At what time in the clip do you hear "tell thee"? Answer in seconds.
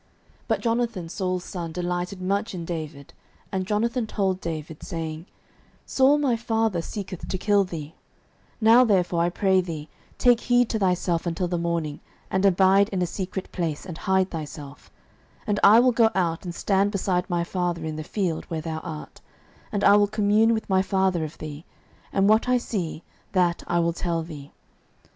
23.93-24.51